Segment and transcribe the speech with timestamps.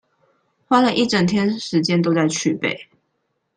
[0.65, 2.89] 花了一整天時間都在去背